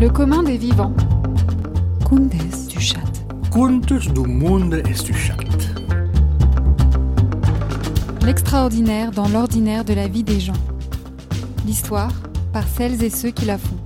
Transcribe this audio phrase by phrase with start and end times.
[0.00, 0.94] Le commun des vivants.
[2.08, 3.00] Contes du chat.
[3.50, 5.36] Contes du monde et du chat.
[8.24, 10.54] L'extraordinaire dans l'ordinaire de la vie des gens.
[11.66, 12.14] L'histoire
[12.50, 13.76] par celles et ceux qui la font.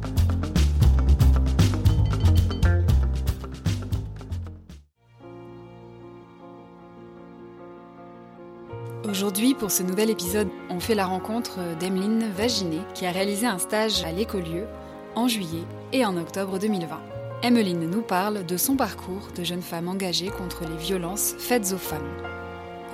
[9.11, 13.59] Aujourd'hui, pour ce nouvel épisode, on fait la rencontre d'Emeline Vaginet, qui a réalisé un
[13.59, 14.69] stage à l'écolieu
[15.17, 17.01] en juillet et en octobre 2020.
[17.43, 21.79] Emeline nous parle de son parcours de jeune femme engagée contre les violences faites aux
[21.79, 22.01] femmes.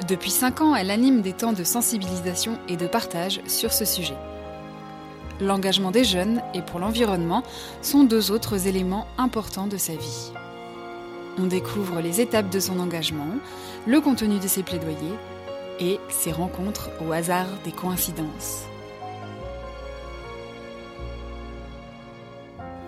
[0.08, 4.16] Depuis 5 ans, elle anime des temps de sensibilisation et de partage sur ce sujet.
[5.40, 7.42] L'engagement des jeunes et pour l'environnement
[7.80, 10.32] sont deux autres éléments importants de sa vie.
[11.38, 13.38] On découvre les étapes de son engagement,
[13.86, 15.18] le contenu de ses plaidoyers
[15.78, 18.69] et ses rencontres au hasard des coïncidences.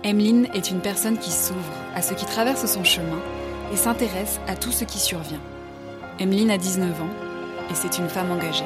[0.05, 3.19] Emeline est une personne qui s'ouvre à ce qui traverse son chemin
[3.71, 5.39] et s'intéresse à tout ce qui survient.
[6.19, 7.09] Emeline a 19 ans
[7.71, 8.65] et c'est une femme engagée.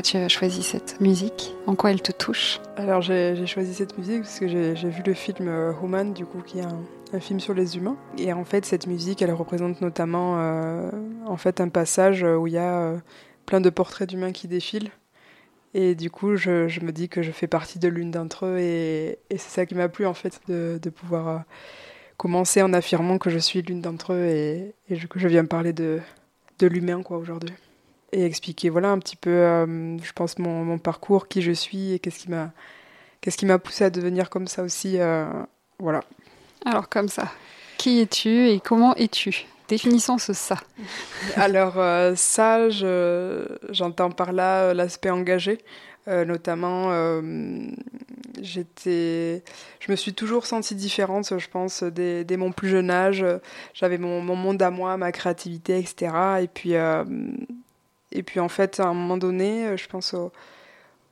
[0.00, 1.54] Pourquoi tu as choisi cette musique?
[1.66, 2.58] En quoi elle te touche?
[2.78, 6.40] Alors j'ai choisi cette musique parce que j'ai vu le film euh, Human, du coup,
[6.40, 6.64] qui est
[7.12, 7.98] un, film sur les humains.
[8.16, 10.90] Et en fait, cette musique, elle représente notamment euh,
[11.26, 12.98] en fait un passage où il y a euh,
[13.44, 14.90] plein de portraits d'humains qui défilent.
[15.74, 19.18] Et du coup, je, me dis que je fais partie de l'une d'entre eux et,
[19.30, 21.44] c'est ça qui m'a plu en fait, de, pouvoir
[22.16, 25.74] commencer en affirmant que je suis l'une d'entre eux et, et que je viens parler
[25.74, 26.00] de,
[26.58, 27.52] de l'humain quoi aujourd'hui
[28.12, 31.92] et expliquer voilà un petit peu euh, je pense mon, mon, parcours qui je suis
[31.92, 32.50] et qu'est-ce qui m'a
[33.20, 35.26] qu'est-ce qui m'a poussé à devenir comme ça aussi euh,
[35.78, 36.02] voilà.
[36.64, 37.30] Alors comme ça
[37.78, 39.46] qui es-tu et comment es-tu?
[39.68, 40.56] Définissons ce ça.
[41.36, 45.58] Alors euh, ça j'entends par là l'aspect engagé
[46.08, 47.20] euh, notamment euh,
[48.40, 49.44] j'étais
[49.80, 53.24] je me suis toujours sentie différente je pense dès, dès mon plus jeune âge.
[53.74, 56.12] J'avais mon, mon monde à moi ma créativité etc
[56.42, 57.04] et puis euh,
[58.12, 60.14] et puis en fait, à un moment donné, je pense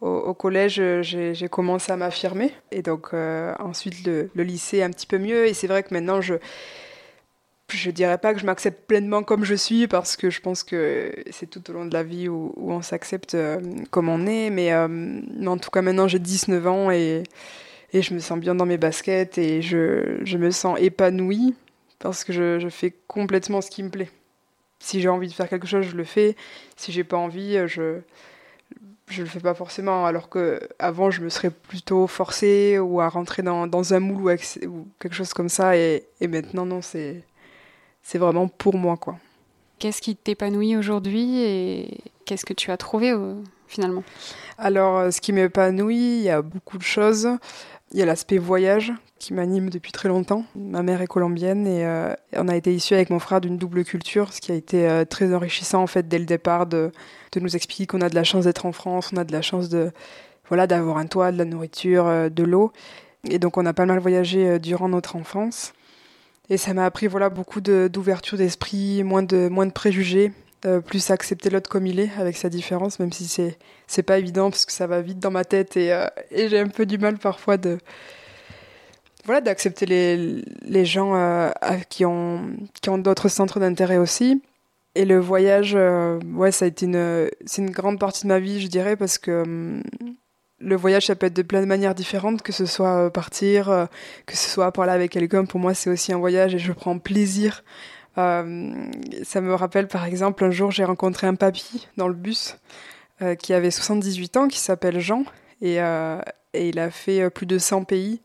[0.00, 2.52] au, collège, j'ai commencé à m'affirmer.
[2.70, 5.46] Et donc euh, ensuite le, lycée un petit peu mieux.
[5.46, 6.34] Et c'est vrai que maintenant, je
[7.70, 11.12] je dirais pas que je m'accepte pleinement comme je suis parce que je pense que
[11.30, 13.60] c'est tout au long de la vie où, on s'accepte euh,
[13.90, 14.48] comme on est.
[14.50, 17.24] Mais, euh, en tout cas, maintenant, j'ai 19 ans et,
[17.92, 21.54] et je me sens bien dans mes baskets et je, je me sens épanouie
[21.98, 24.10] parce que je fais complètement ce qui me plaît
[24.78, 26.36] si j'ai envie de faire quelque chose, je le fais.
[26.76, 28.00] Si j'ai pas envie, je
[29.10, 30.06] je le fais pas forcément.
[30.06, 34.22] Alors que avant, je me serais plutôt forcée ou à rentrer dans, dans un moule
[34.22, 35.76] ou, ou, quelque chose comme ça.
[35.76, 37.24] Et, et maintenant, non, c'est
[38.02, 39.18] c'est vraiment pour moi, quoi.
[39.78, 43.34] Qu'est-ce qui t'épanouit aujourd'hui et qu'est-ce que tu as trouvé euh,
[43.68, 44.02] finalement?
[44.56, 47.28] Alors, ce qui m'épanouit, il y a beaucoup de choses.
[47.92, 50.44] Il y a l'aspect voyage qui m'anime depuis très longtemps.
[50.54, 53.82] Ma mère est colombienne et euh, on a été issus avec mon frère d'une double
[53.84, 56.92] culture, ce qui a été euh, très enrichissant en fait dès le départ de,
[57.40, 59.68] nous expliquer qu'on a de la chance d'être en France, on a de la chance
[59.68, 59.90] de
[60.48, 62.72] voilà d'avoir un toit, de la nourriture, euh, de l'eau.
[63.30, 65.72] Et donc on a pas mal voyagé durant notre enfance.
[66.50, 70.32] Et ça m'a appris voilà beaucoup d'ouverture de, d'esprit, moins de moins de préjugés,
[70.64, 74.18] euh, plus accepter l'autre comme il est avec sa différence même si c'est c'est pas
[74.18, 76.98] évident parce que ça va vite dans ma tête et, euh, j'ai un peu du
[76.98, 77.78] mal parfois de
[79.24, 81.50] voilà d'accepter les, les gens euh,
[81.88, 84.42] qui ont qui ont d'autres centres d'intérêt aussi.
[84.96, 88.60] Et le voyage ouais ça a été une c'est une grande partie de ma vie
[88.60, 89.80] je dirais parce que euh,
[90.58, 93.86] le voyage ça peut être de plein de manières différentes que ce soit partir
[94.26, 95.44] que ce soit parler avec quelqu'un.
[95.44, 97.62] Pour moi c'est aussi un voyage et je prends plaisir
[98.18, 98.90] Euh,
[99.22, 102.56] ça me rappelle par exemple un jour j'ai rencontré un papy dans le bus
[103.22, 105.24] euh, qui avait 78 ans qui s'appelle Jean
[105.60, 106.20] et, euh,
[106.54, 108.20] il a fait plus de 100 pays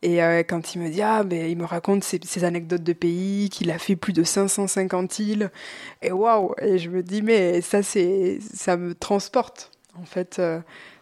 [0.00, 3.70] et quand il me dit ah mais il me raconte ses, anecdotes de pays qu'il
[3.72, 5.50] a fait plus de 550 îles
[6.02, 10.40] et waouh et je me dis mais ça ça me transporte en fait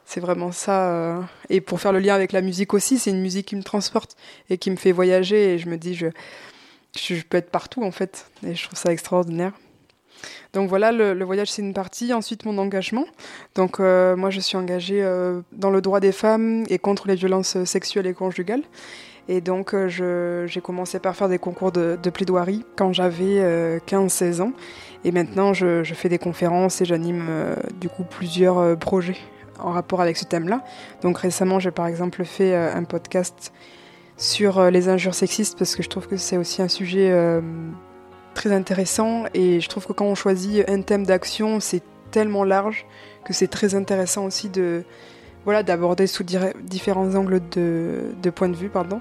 [0.06, 1.28] C'est vraiment ça.
[1.50, 4.16] Et pour faire le lien avec la musique aussi, c'est une musique qui me transporte
[4.48, 5.54] et qui me fait voyager.
[5.54, 6.06] Et je me dis, je,
[6.98, 8.30] je, peux être partout en fait.
[8.46, 9.52] Et je trouve ça extraordinaire.
[10.52, 12.12] Donc voilà, le, voyage c'est une partie.
[12.12, 13.04] Ensuite, mon engagement.
[13.54, 17.14] Donc euh, moi, je suis engagée euh, dans le droit des femmes et contre les
[17.14, 18.62] violences sexuelles et conjugales.
[19.28, 24.40] Et donc euh, j'ai commencé par faire des concours de, plaidoirie quand j'avais euh, 15-16
[24.40, 24.52] ans.
[25.04, 29.16] Et maintenant, je, fais des conférences et j'anime euh, du coup plusieurs euh, projets
[29.58, 30.64] en rapport avec ce thème-là.
[31.02, 33.52] Donc récemment, j'ai par exemple fait euh, un podcast
[34.16, 37.40] sur euh, les injures sexistes parce que je trouve que c'est aussi un sujet euh,
[38.34, 42.86] très intéressant et je trouve que quand on choisit un thème d'action, c'est tellement large
[43.24, 44.84] que c'est très intéressant aussi de
[45.44, 49.00] voilà d'aborder sous différents angles de, point de vue pardon.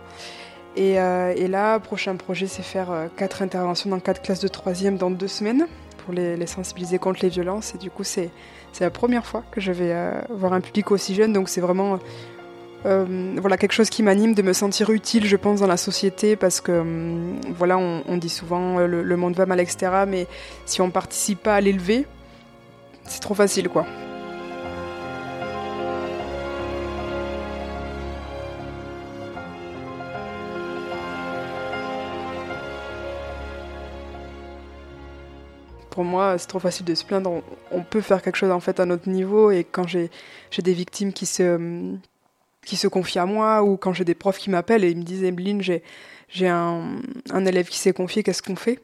[0.76, 4.98] Et, euh, et là, prochain projet, c'est faire quatre interventions dans quatre classes de troisième
[4.98, 5.68] dans deux semaines
[6.04, 7.74] pour les, sensibiliser contre les violences.
[7.74, 8.30] Et du coup, c'est
[8.82, 9.96] la première fois que je vais
[10.30, 11.98] voir un public aussi jeune, donc c'est vraiment
[12.86, 16.36] euh, voilà quelque chose qui m'anime de me sentir utile, je pense, dans la société,
[16.36, 20.06] parce que hum, voilà, on, dit souvent euh, le, monde va mal, etc.
[20.08, 20.28] Mais
[20.66, 22.06] si on participe pas à l'élever,
[23.06, 23.86] c'est trop facile, quoi.
[35.90, 37.42] Pour moi, c'est trop facile de se plaindre.
[37.72, 39.50] On, peut faire quelque chose en fait à notre niveau.
[39.50, 40.12] Et quand j'ai
[40.52, 42.00] j'ai des victimes qui se hum,
[42.66, 45.04] qui se confient à moi ou quand j'ai des profs qui m'appellent et ils me
[45.04, 45.84] disent Emeline, j'ai
[46.28, 46.98] j'ai un,
[47.30, 48.80] un élève qui s'est confié, qu'est-ce qu'on fait?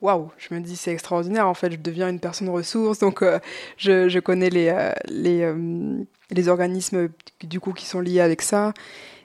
[0.00, 1.48] Waouh, je me dis c'est extraordinaire.
[1.48, 3.38] En fait, je deviens une personne ressource, donc euh,
[3.76, 7.08] je, je connais les euh, les euh, les organismes
[7.42, 8.72] du coup qui sont liés avec ça.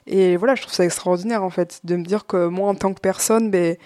[0.06, 2.94] Et voilà, je trouve ça extraordinaire en fait de me dire que moi en tant
[2.94, 3.76] que personne, ben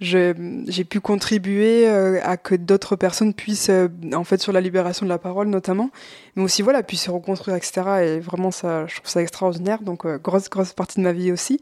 [0.00, 5.04] j'ai pu contribuer euh, à que d'autres personnes puissent, euh, en fait, sur la libération
[5.04, 5.90] de la parole notamment,
[6.36, 7.82] mais aussi voilà, puissent se reconstruire, etc.
[8.02, 9.82] Et vraiment, ça, je trouve ça extraordinaire.
[9.82, 11.60] Donc, euh, grosse, grosse partie de ma vie aussi.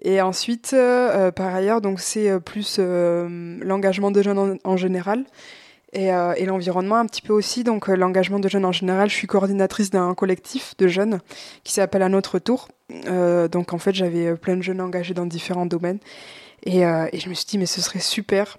[0.00, 0.74] Et ensuite,
[1.36, 5.24] par ailleurs, donc c'est plus l'engagement de jeunes en, général.
[5.92, 7.64] Et, euh, et l'environnement un petit peu aussi.
[7.64, 11.20] Donc l'engagement de jeunes en général, je suis coordinatrice d'un collectif de jeunes
[11.64, 12.68] qui s'appelle À notre tour.
[13.06, 15.98] Euh, donc en fait j'avais plein de jeunes engagés dans différents domaines.
[16.64, 18.58] Et, euh, et je me suis dit mais ce serait super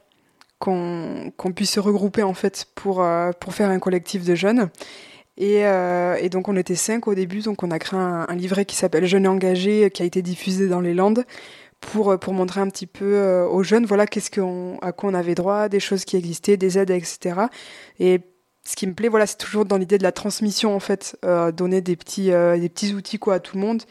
[0.59, 4.69] qu'on puisse se regrouper en fait pour, euh, pour faire un collectif de jeunes.
[5.35, 8.35] Et, euh, et donc on était cinq au début, donc on a créé un, un
[8.35, 11.25] livret qui s'appelle Jeunes engagés, qui a été diffusé dans les Landes
[11.81, 15.35] pour, pour montrer un petit peu aux jeunes, voilà, qu'est-ce qu'on, à quoi on avait
[15.35, 17.41] droit, des choses qui existaient, des aides, etc.
[17.99, 18.21] Et
[18.63, 21.17] ce qui me plaît, voilà, c'est toujours dans l'idée de la transmission en fait,
[21.57, 23.83] donner des petits, des petits outils quoi à tout le monde.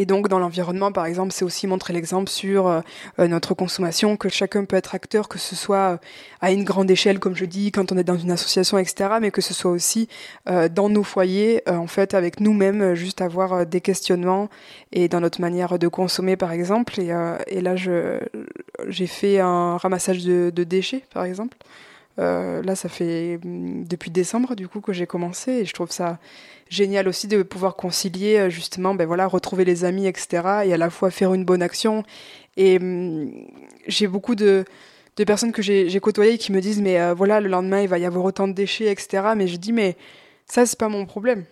[0.00, 2.80] Et donc dans l'environnement, par exemple, c'est aussi montrer l'exemple sur euh,
[3.18, 5.96] euh, notre consommation, que chacun peut être acteur, que ce soit euh,
[6.40, 9.30] à une grande échelle, comme je dis, quand on est dans une association, etc., mais
[9.30, 10.08] que ce soit aussi
[10.46, 14.48] dans nos foyers, en fait, avec nous-mêmes, juste avoir des questionnements
[14.90, 16.98] et dans notre manière de consommer, par exemple.
[16.98, 21.58] Et, là, j'ai fait un ramassage de déchets, par exemple.
[22.20, 25.90] Euh, là, ça fait hum, depuis décembre, du coup, que j'ai commencé, et je trouve
[25.90, 26.18] ça
[26.68, 30.28] génial aussi de pouvoir concilier, euh, justement, ben voilà, retrouver les amis, etc.,
[30.66, 32.04] et à la fois faire une bonne action.
[32.56, 33.32] Et hum,
[33.86, 34.64] j'ai beaucoup de,
[35.26, 38.06] personnes que j'ai côtoyées qui me disent, mais euh, voilà, le lendemain, il va y
[38.06, 39.96] avoir autant de déchets, etc., mais je dis, mais
[40.46, 41.44] ça, c'est pas mon problème.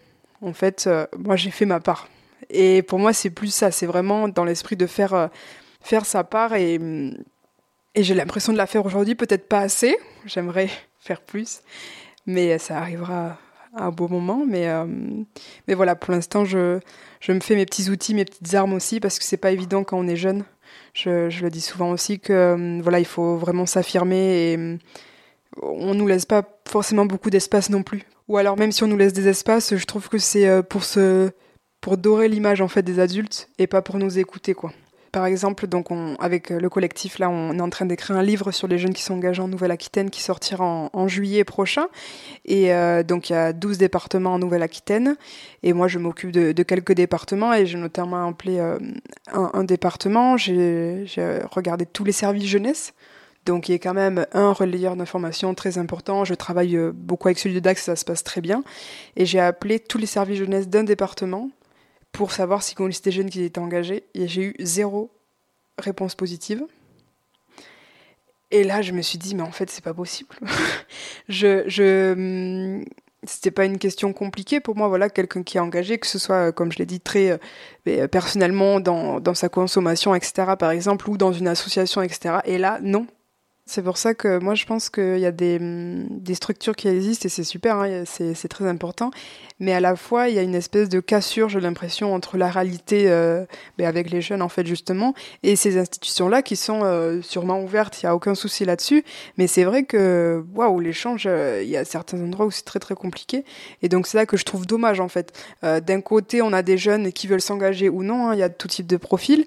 [0.43, 0.89] En fait,
[1.19, 2.09] moi, j'ai fait ma part.
[2.51, 5.31] Et pour moi, c'est plus ça, c'est vraiment dans l'esprit de faire,
[5.83, 7.15] faire sa part, et, hum,
[7.99, 11.63] et j'ai l'impression de la faire aujourd'hui, peut-être pas assez, j'aimerais faire plus,
[12.27, 13.39] mais ça arrivera
[13.75, 14.45] à un beau moment.
[14.47, 14.87] Mais, euh,
[15.67, 16.79] mais voilà, pour l'instant, je,
[17.19, 19.83] je me fais mes petits outils, mes petites armes aussi, parce que c'est pas évident
[19.83, 20.45] quand on est jeune.
[20.95, 24.77] Je, je le dis souvent aussi que euh, voilà, il faut vraiment s'affirmer et euh,
[25.61, 28.05] on nous laisse pas forcément beaucoup d'espace non plus.
[28.29, 31.31] Ou alors même si on nous laisse des espaces, je trouve que c'est pour se
[31.81, 34.71] pour dorer l'image en fait des adultes et pas pour nous écouter quoi.
[35.13, 38.51] Par exemple, donc on, avec le collectif, là, on est en train d'écrire un livre
[38.53, 41.87] sur les jeunes qui sont engagés en Nouvelle-Aquitaine qui sortira en, juillet prochain.
[42.45, 45.17] Et euh, donc, il y a 12 départements en Nouvelle-Aquitaine.
[45.63, 48.79] Et moi, je m'occupe de, quelques départements et j'ai notamment appelé euh,
[49.33, 50.37] un, département.
[50.37, 51.07] J'ai
[51.51, 52.93] regardé tous les services jeunesse.
[53.47, 56.27] Donc, il y a quand même un relayeur d'informations très important.
[56.27, 58.63] Je travaille euh, beaucoup avec celui de Dax, ça se passe très bien.
[59.17, 61.49] Et j'ai appelé tous les services jeunesse d'un département
[62.13, 64.05] pour savoir si on listait jeunes qui étaient engagés.
[64.15, 65.11] Et j'ai eu zéro
[65.79, 66.65] réponse positive.
[68.51, 70.35] Et là, je me suis dit, mais en fait, c'est pas possible.
[71.29, 72.85] je, je, hum,
[73.25, 74.89] c'était pas une question compliquée pour moi.
[74.89, 77.39] Voilà, quelqu'un qui est engagé, que ce soit, euh, comme je l'ai dit, très euh,
[77.85, 82.37] mais, personnellement dans, dans sa consommation, etc., par exemple, ou dans une association, etc.
[82.45, 83.07] Et là, non.
[83.69, 87.27] C'est pour ça que moi je pense qu'il y a des, des, structures qui existent
[87.27, 89.11] et c'est super, hein, c'est très important.
[89.61, 92.49] Mais à la fois il y a une espèce de cassure, j'ai l'impression, entre la
[92.49, 93.45] réalité euh,
[93.77, 98.03] ben, avec les jeunes en fait justement et ces institutions-là qui sont euh, sûrement ouvertes,
[98.03, 99.05] il n'y a aucun souci là-dessus.
[99.37, 102.81] Mais c'est vrai que waouh, l'échange, euh, il y a certains endroits où c'est très
[102.81, 103.45] très compliqué.
[103.83, 105.39] Et donc c'est là que je trouve dommage en fait.
[105.63, 108.43] Euh, d'un côté on a des jeunes qui veulent s'engager ou non, hein, il y
[108.43, 109.45] a tout type de profils.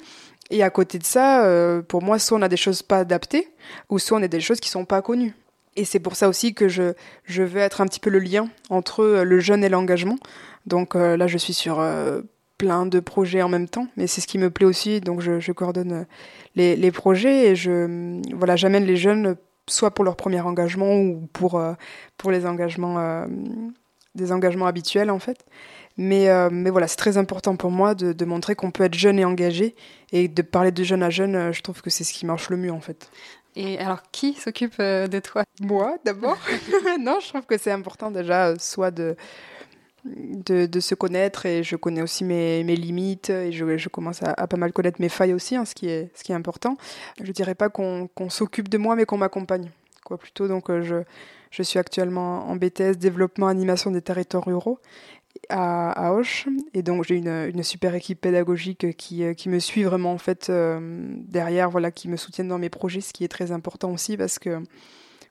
[0.51, 3.47] Et à côté de ça, euh, pour moi, soit on a des choses pas adaptées,
[3.89, 5.33] ou soit on a des choses qui sont pas connues.
[5.77, 6.93] Et c'est pour ça aussi que je,
[7.23, 10.17] je veux être un petit peu le lien entre euh, le jeune et l'engagement.
[10.65, 11.81] Donc euh, là, je suis sur
[12.57, 14.99] plein de projets en même temps, mais c'est ce qui me plaît aussi.
[14.99, 16.05] Donc je, je coordonne
[16.55, 21.27] les, les, projets et je voilà, j'amène les jeunes soit pour leur premier engagement ou
[21.33, 21.59] pour
[22.17, 23.25] pour les engagements
[24.13, 25.45] des engagements habituels en fait.
[25.97, 28.93] Mais, euh, mais voilà, c'est très important pour moi de, de montrer qu'on peut être
[28.95, 29.75] jeune et engagé.
[30.11, 32.49] Et de parler de jeune à jeune, euh, je trouve que c'est ce qui marche
[32.49, 33.09] le mieux en fait.
[33.55, 35.43] Et alors, qui s'occupe euh, de toi?
[35.59, 36.37] Moi, d'abord.
[36.99, 39.17] non, je trouve que c'est important déjà, soit de,
[40.05, 44.23] de, de, se connaître, et je connais aussi mes, mes limites, et je, je commence
[44.23, 46.35] à, à, pas mal connaître mes failles aussi, hein, ce, qui est, ce qui est
[46.35, 46.77] important.
[47.21, 49.69] Je dirais pas qu'on qu'on s'occupe de moi, mais qu'on m'accompagne.
[50.05, 51.03] Quoi, plutôt, donc je,
[51.51, 54.79] je suis actuellement en BTS développement animation des territoires ruraux
[55.49, 56.47] à, à Auch.
[56.73, 60.49] Et donc, j'ai une, super équipe pédagogique qui, euh, qui me suit vraiment, en fait,
[60.49, 60.79] euh,
[61.17, 64.39] derrière, voilà, qui me soutiennent dans mes projets, ce qui est très important aussi parce
[64.39, 64.61] que,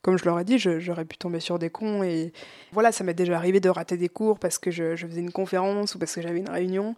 [0.03, 2.03] comme je leur ai dit, j'aurais pu tomber sur des cons.
[2.03, 2.33] Et
[2.73, 5.95] voilà, ça m'est déjà arrivé de rater des cours parce que je faisais une conférence
[5.95, 6.97] ou parce que j'avais une réunion.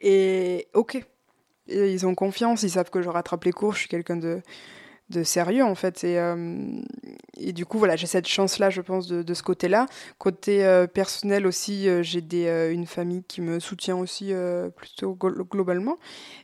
[0.00, 1.04] Et ok,
[1.68, 4.42] ils ont confiance, ils savent que je rattrape les cours, je suis quelqu'un de
[5.10, 6.04] de sérieux en fait.
[6.04, 6.80] Et, euh,
[7.36, 9.86] et du coup voilà j'ai cette chance là je pense de, de ce côté là
[10.18, 14.32] côté euh, personnel aussi euh, j'ai des une famille qui me soutient aussi
[14.76, 15.98] plutôt globalement.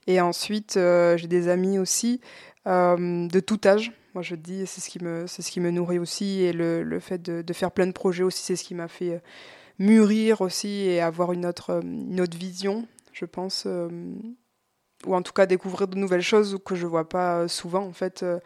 [0.06, 2.20] Et ensuite j'ai des amis aussi
[2.66, 3.92] de tout âge.
[4.14, 6.42] Moi je dis c'est ce qui me c'est ce qui me nourrit aussi.
[6.42, 8.88] Et le, le fait de, de faire plein de projets aussi c'est ce qui m'a
[8.88, 9.20] fait
[9.78, 13.66] mûrir aussi et avoir une autre une autre vision je pense
[15.06, 17.92] ou en tout cas découvrir de nouvelles choses que je vois pas euh, souvent en
[17.92, 18.38] fait euh,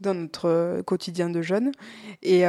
[0.00, 1.72] dans notre euh, quotidien de jeunes.
[2.22, 2.44] Et,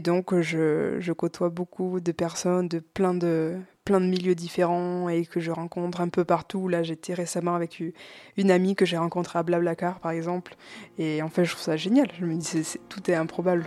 [0.00, 5.40] donc je, côtoie beaucoup de personnes de plein de plein de milieux différents et que
[5.40, 6.68] je rencontre un peu partout.
[6.68, 7.82] Là j'étais récemment avec
[8.36, 10.56] une amie que j'ai rencontrée à Blablacar par exemple.
[10.98, 12.08] Et en fait je trouve ça génial.
[12.18, 13.64] Je me dis tout est improbable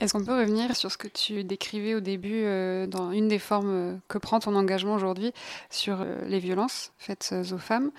[0.00, 3.38] Est-ce qu'on peut revenir sur ce que tu décrivais au début euh, dans une des
[3.38, 5.32] formes euh, que prend ton engagement aujourd'hui
[5.70, 7.90] sur euh, les violences faites aux femmes?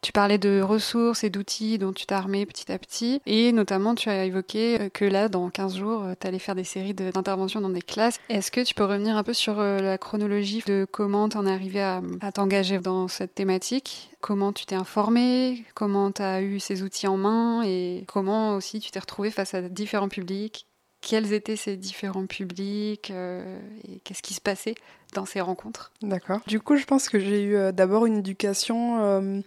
[0.00, 3.20] Tu parlais de ressources et d'outils dont tu t'es armé petit à petit.
[3.26, 6.94] Et notamment, tu as évoqué que là, dans 15 jours, tu allais faire des séries
[6.94, 8.18] d'interventions dans des classes.
[8.30, 11.52] Est-ce que tu peux revenir un peu sur la chronologie de comment tu en es
[11.52, 14.08] arrivé à, à t'engager dans cette thématique?
[14.22, 17.62] Comment tu t'es informé Comment tu as eu ces outils en main?
[17.66, 20.66] Et comment aussi tu t'es retrouvé face à différents publics?
[21.00, 24.74] Quels étaient ces différents publics euh, et qu'est-ce qui se passait
[25.14, 25.92] dans ces rencontres?
[26.02, 26.40] D'accord.
[26.46, 29.40] Du coup, je pense que j'ai eu euh, d'abord une éducation euh,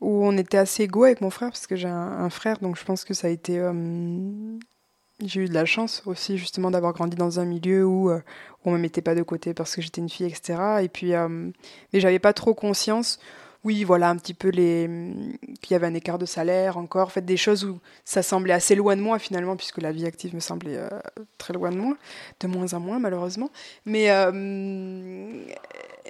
[0.00, 2.84] où on était assez égaux avec mon frère, parce que j'ai un, frère, donc je
[2.84, 3.60] pense que ça a été...
[5.24, 8.20] J'ai eu de la chance aussi justement d'avoir grandi dans un milieu où, où
[8.64, 10.58] on me mettait pas de côté parce que j'étais une fille, etc.
[10.82, 13.20] Et puis, mais j'avais pas trop conscience
[13.64, 14.90] oui, voilà, un petit peu les
[15.60, 18.52] qu'il y avait un écart de salaire encore, en fait des choses où ça semblait
[18.52, 20.88] assez loin de moi finalement, puisque la vie active me semblait euh,
[21.38, 21.96] très loin de moi,
[22.40, 23.50] de moins en moins malheureusement.
[23.86, 24.32] Mais euh,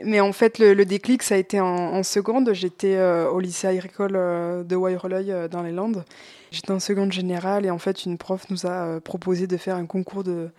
[0.04, 2.54] mais en fait le, déclic ça a été en, seconde.
[2.54, 6.04] J'étais euh, au lycée agricole de Wairoleuil dans les Landes.
[6.50, 9.86] J'étais en seconde générale et en fait une prof nous a proposé de faire un
[9.86, 10.50] concours de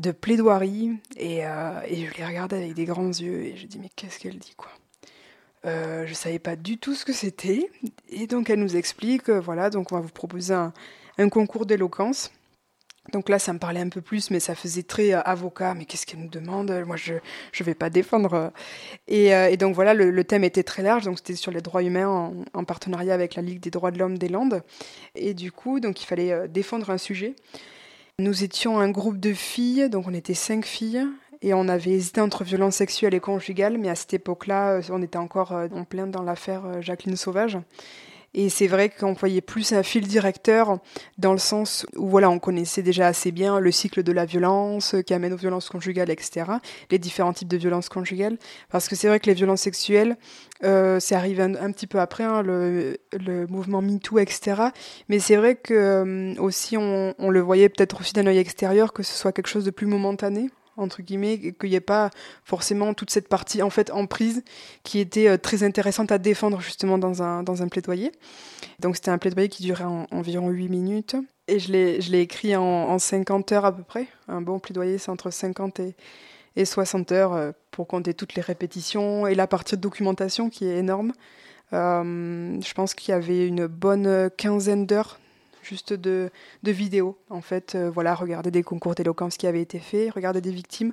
[0.00, 3.90] de plaidoirie et, et je l'ai regardé avec des grands yeux et je dis mais
[3.94, 4.70] qu'est-ce qu'elle dit quoi?
[5.66, 7.70] Euh, je savais pas du tout ce que c'était.
[8.10, 12.30] Et donc elle nous explique, euh, voilà, donc on va vous proposer un, concours d'éloquence.
[13.12, 15.74] Donc là, ça me parlait un peu plus, mais ça faisait très euh, avocat.
[15.74, 16.70] Mais qu'est-ce qu'elle nous demande?
[16.86, 17.14] Moi, je
[17.52, 18.52] je vais pas défendre.
[19.08, 21.04] Et, donc voilà, le, thème était très large.
[21.04, 23.98] Donc c'était sur les droits humains en, en, partenariat avec la Ligue des droits de
[23.98, 24.62] l'homme des Landes.
[25.14, 27.34] Et du coup, donc il fallait défendre un sujet.
[28.20, 31.04] Nous étions un groupe de filles, donc on était cinq filles,
[31.44, 35.18] et on avait hésité entre violence sexuelle et conjugale, mais à cette époque-là, on était
[35.18, 37.58] encore en plein dans l'affaire Jacqueline Sauvage.
[38.32, 40.78] Et c'est vrai qu'on voyait plus un fil directeur
[41.18, 44.96] dans le sens où voilà, on connaissait déjà assez bien le cycle de la violence
[45.06, 46.46] qui amène aux violences conjugales, etc.
[46.90, 48.36] Les différents types de violences conjugales.
[48.70, 50.16] Parce que c'est vrai que les violences sexuelles,
[50.64, 52.96] euh, c'est arrivé un, petit peu après, hein, le,
[53.48, 54.62] mouvement MeToo, etc.
[55.08, 59.02] Mais c'est vrai que euh, aussi on le voyait peut-être aussi d'un œil extérieur que
[59.02, 62.10] ce soit quelque chose de plus momentané entre guillemets, qu'il n'y ait pas
[62.44, 64.42] forcément toute cette partie en fait en prise
[64.82, 68.12] qui était euh, très intéressante à défendre justement dans un, dans un plaidoyer.
[68.80, 71.16] Donc c'était un plaidoyer qui durait environ 8 minutes.
[71.46, 74.06] Et je l'ai écrit en, en, 50 heures à peu près.
[74.28, 75.94] Un bon plaidoyer, c'est entre 50 et,
[76.56, 80.66] et 60 heures euh, pour compter toutes les répétitions et la partie de documentation qui
[80.66, 81.12] est énorme.
[81.72, 85.18] Euh, je pense qu'il y avait une bonne quinzaine d'heures
[85.64, 86.30] juste de,
[86.62, 87.18] de vidéos.
[87.30, 90.92] En fait, euh, voilà, regarder des concours d'éloquence qui avaient été faits, regarder des victimes.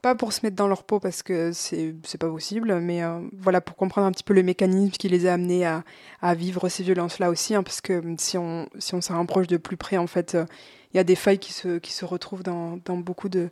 [0.00, 3.60] Pas pour se mettre dans leur peau parce que c'est, pas possible, mais euh, voilà,
[3.60, 5.84] pour comprendre un petit peu le mécanisme qui les a amenés à,
[6.20, 7.54] à vivre ces violences-là aussi.
[7.54, 10.44] Hein, parce que si on, si on s'en rapproche de plus près, en fait, euh,
[10.92, 13.50] il y a des failles qui se, qui se retrouvent dans, dans beaucoup de,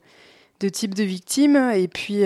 [0.59, 1.57] de types de victimes.
[1.75, 2.25] Et puis,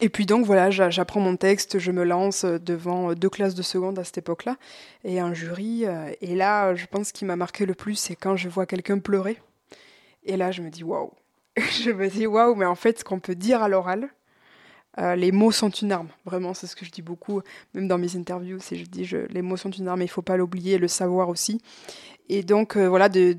[0.00, 3.98] et puis donc voilà, j'apprends mon texte, je me lance devant deux classes de seconde
[3.98, 4.56] à cette époque-là
[5.04, 5.86] et un jury.
[5.86, 8.98] Euh, et là, je pense qu'il m'a marqué le plus, c'est quand je vois quelqu'un
[8.98, 9.40] pleurer.
[10.24, 11.12] Et là, je me dis waouh.
[11.56, 14.10] je me dis waouh, mais en fait, ce qu'on peut dire à l'oral,
[14.98, 16.08] euh, les mots sont une arme.
[16.24, 18.58] Vraiment, c'est ce que je dis beaucoup, même dans mes interviews.
[18.60, 21.28] C'est je dis, je, les mots sont une arme, il faut pas l'oublier, le savoir
[21.28, 21.60] aussi.
[22.28, 23.36] Et donc euh, voilà, de,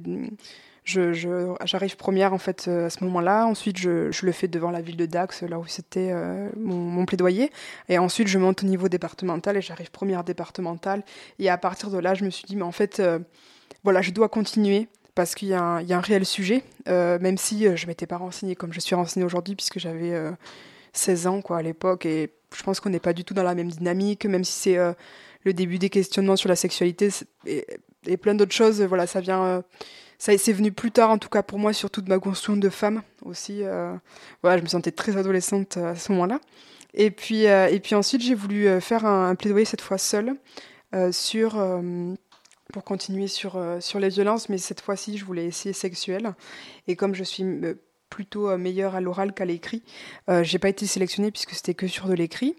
[0.87, 3.45] j'arrive première en fait euh, à ce moment-là.
[3.45, 7.51] Ensuite, je, le fais devant la ville de Dax, là où c'était euh, mon, plaidoyer.
[7.89, 11.03] Et ensuite, je monte au niveau départemental et j'arrive première départementale.
[11.39, 13.19] Et à partir de là, je me suis dit, mais en fait, euh,
[13.83, 18.05] voilà, je dois continuer parce qu'il y, a un réel sujet, même si je m'étais
[18.05, 20.13] pas renseignée comme je suis renseignée aujourd'hui, puisque j'avais
[20.93, 22.05] 16 ans quoi à l'époque.
[22.05, 24.77] Et je pense qu'on n'est pas du tout dans la même dynamique, même si c'est
[25.43, 27.09] le début des questionnements sur la sexualité
[27.47, 27.65] et,
[28.05, 28.79] et plein d'autres choses.
[28.83, 29.63] Voilà, ça vient
[30.17, 32.69] ça c'est venu plus tard en tout cas pour moi surtout de ma construction de
[32.69, 33.93] femme aussi euh,
[34.41, 36.39] voilà je me sentais très adolescente euh, à ce moment-là.
[36.93, 40.35] Et puis euh, et puis ensuite j'ai voulu faire un, plaidoyer cette fois seule
[41.11, 41.61] sur
[42.73, 46.33] pour continuer sur sur les violences mais cette fois-ci je voulais essayer sexuelle
[46.87, 47.43] et comme je suis
[48.09, 49.83] plutôt meilleure à l'oral qu'à l'écrit
[50.41, 52.55] j'ai pas été sélectionnée puisque c'était que sur de l'écrit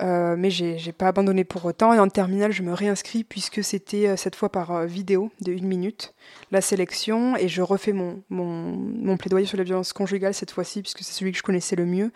[0.00, 1.94] euh, mais j'ai pas abandonné pour autant.
[1.94, 5.52] Et en terminale, je me réinscris puisque c'était euh, cette fois par euh, vidéo de
[5.52, 6.14] une minute
[6.50, 10.82] la sélection et je refais mon, mon, mon plaidoyer sur la violence conjugale cette fois-ci
[10.82, 12.12] puisque c'est celui que je connaissais le mieux.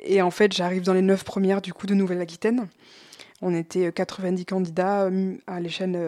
[0.00, 2.68] Et en fait, j'arrive dans les neuf premières du coup de Nouvelle-Aquitaine.
[3.42, 5.10] On était 90 candidats
[5.48, 5.98] à l'échelle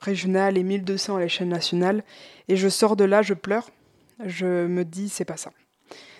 [0.00, 2.04] régionale et 1200 à l'échelle nationale.
[2.46, 3.68] Et je sors de là, je pleure.
[4.24, 5.50] Je me dis, c'est pas ça.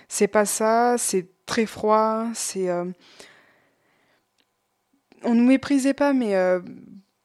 [0.08, 2.68] C'est pas ça, c'est très froid, c'est
[5.24, 6.60] on nous méprisait pas, mais euh,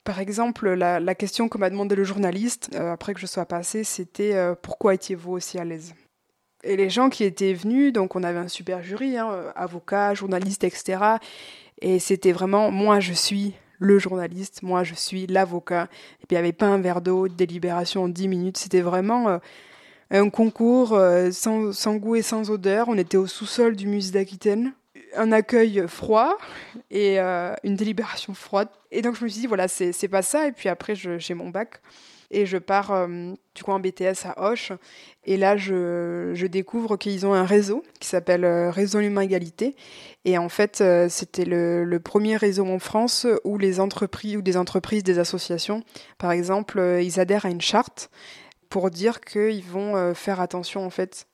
[0.03, 3.83] par exemple, la, question que m'a demandé le journaliste, euh, après que je sois passée,
[3.83, 5.93] c'était euh, pourquoi étiez-vous aussi à l'aise?
[6.63, 10.63] Et les gens qui étaient venus, donc on avait un super jury, hein, avocats, journalistes,
[10.63, 11.03] etc.
[11.81, 15.87] Et c'était vraiment, moi je suis le journaliste, moi je suis l'avocat.
[16.21, 18.57] Et puis il n'y avait pas un verre d'eau, délibération en 10 minutes.
[18.57, 19.39] C'était vraiment
[20.11, 20.99] un concours
[21.31, 22.89] sans, sans, goût et sans odeur.
[22.89, 24.73] On était au sous-sol du musée d'Aquitaine
[25.15, 26.37] un accueil froid
[26.91, 28.69] et euh, une délibération froide.
[28.91, 30.47] Et donc je me suis dit, voilà, c'est pas ça.
[30.47, 31.81] Et puis après, j'ai mon bac
[32.31, 34.71] et je pars euh, du coup en BTS à Hoche.
[35.25, 39.75] Et là, je, je découvre qu'ils ont un réseau qui s'appelle euh, Réseau Humain Égalité.
[40.25, 45.03] Et en fait, c'était le, premier réseau en France où les entreprises ou des entreprises,
[45.03, 45.83] des associations,
[46.17, 48.09] par exemple, ils adhèrent à une charte
[48.69, 51.25] pour dire qu'ils vont faire attention en fait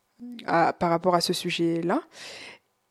[0.46, 2.02] à, par rapport à ce sujet-là.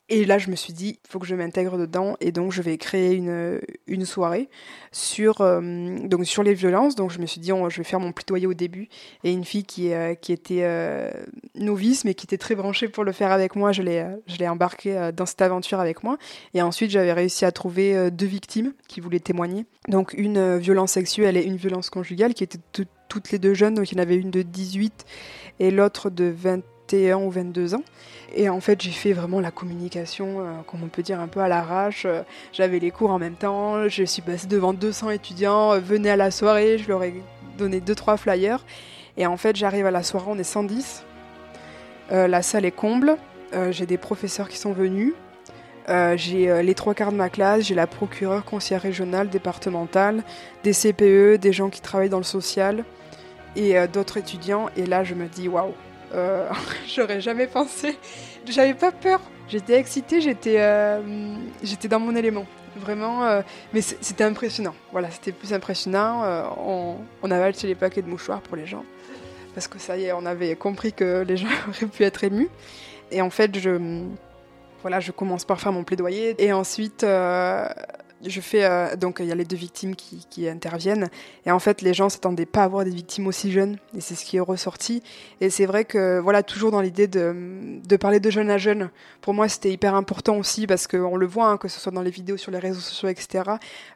[0.07, 2.61] Et là, je me suis dit, il faut que je m'intègre dedans, et donc je
[2.61, 4.49] vais créer une, une soirée
[4.91, 6.93] sur, euh, donc sur les violences.
[6.95, 8.87] Donc je me suis dit, je vais faire mon plaidoyer au début,
[9.23, 11.09] et une fille qui, euh, qui était euh,
[11.55, 14.47] novice, mais qui était très branchée pour le faire avec moi, je l'ai, je l'ai
[14.47, 16.19] embarquée dans cette aventure avec moi.
[16.53, 19.65] Et ensuite, j'avais réussi à trouver deux victimes qui voulaient témoigner.
[19.87, 22.59] Donc une violence sexuelle et une violence conjugale, qui étaient
[23.09, 23.73] toutes les deux jeunes.
[23.73, 25.05] Donc il y en avait une de 18
[25.59, 26.25] et l'autre de
[26.87, 27.83] 21 ou 22 ans.
[28.33, 31.39] Et en fait, j'ai fait vraiment la communication, euh, comme on peut dire, un peu
[31.39, 32.03] à l'arrache.
[32.05, 32.21] Euh,
[32.51, 36.17] j'avais les cours en même temps, je suis passée devant 200 étudiants, euh, venez à
[36.17, 37.23] la soirée, je leur ai
[37.57, 38.65] donné 2-3 flyers.
[39.17, 41.03] Et en fait, j'arrive à la soirée, on est 110.
[42.11, 43.15] la salle est comble,
[43.71, 45.13] j'ai des professeurs qui sont venus.
[45.87, 50.21] j'ai les trois quarts de ma classe, j'ai la procureure, conseillère régionale, départementale,
[50.65, 52.83] des CPE, des gens qui travaillent dans le social
[53.55, 54.69] et d'autres étudiants.
[54.75, 55.73] Et là, je me dis, waouh,
[56.15, 56.49] euh,
[56.87, 57.97] j'aurais jamais pensé.
[58.47, 59.19] J'avais pas peur.
[59.47, 61.01] J'étais excitée, j'étais, euh,
[61.63, 62.45] j'étais dans mon élément.
[62.77, 63.41] Vraiment, euh,
[63.73, 64.75] mais c'était impressionnant.
[64.91, 66.23] Voilà, c'était plus impressionnant.
[67.21, 68.83] on, avait acheté les paquets de mouchoirs pour les gens.
[69.53, 72.49] Parce que ça y est, on avait compris que les gens auraient pu être émus.
[73.11, 74.01] Et en fait, je,
[74.81, 76.35] voilà, je commence par faire mon plaidoyer.
[76.43, 77.05] Et ensuite,
[78.23, 81.09] je fais euh, donc il y a les deux victimes qui, qui, interviennent.
[81.45, 83.77] Et en fait les gens s'attendaient pas à voir des victimes aussi jeunes.
[83.95, 85.03] Et c'est ce qui est ressorti.
[85.41, 88.89] Et c'est vrai que voilà toujours dans l'idée de, de, parler de jeune à jeune
[89.21, 92.01] pour moi c'était hyper important aussi parce qu'on le voit hein, que ce soit dans
[92.01, 93.43] les vidéos sur les réseaux sociaux etc